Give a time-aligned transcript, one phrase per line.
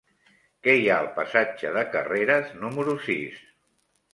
[0.67, 3.45] Què hi ha al passatge de Carreras número sis?